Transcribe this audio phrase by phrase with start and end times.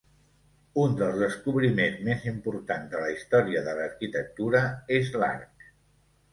[0.83, 4.65] Un dels descobriments més importants de la història de l'arquitectura
[5.01, 5.73] és l'arc.